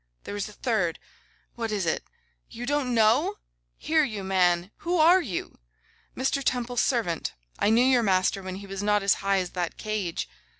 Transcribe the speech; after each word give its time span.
There 0.23 0.35
is 0.35 0.49
a 0.49 0.53
third. 0.53 0.97
What 1.53 1.71
is 1.71 1.85
it? 1.85 2.03
You 2.49 2.65
don't 2.65 2.95
know! 2.95 3.35
Here, 3.77 4.03
you 4.03 4.23
man, 4.23 4.71
who 4.77 4.97
are 4.97 5.21
you? 5.21 5.59
Mr. 6.17 6.43
Temple's 6.43 6.81
servant. 6.81 7.35
I 7.59 7.69
knew 7.69 7.85
your 7.85 8.01
master 8.01 8.41
when 8.41 8.55
he 8.55 8.65
was 8.65 8.81
not 8.81 9.03
as 9.03 9.13
high 9.21 9.37
as 9.37 9.51
that 9.51 9.77
cage. 9.77 10.27